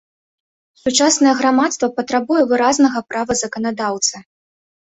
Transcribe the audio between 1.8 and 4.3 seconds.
патрабуе выразнага права заканадаўцы.